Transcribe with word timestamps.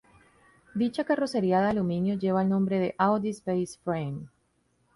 Dicha 0.73 1.03
carrocería 1.03 1.61
de 1.61 1.67
aluminio 1.67 2.15
lleva 2.17 2.41
el 2.41 2.49
nombre 2.49 2.79
de 2.79 2.95
"Audi 2.97 3.29
Space 3.29 3.77
Frame". 3.83 4.29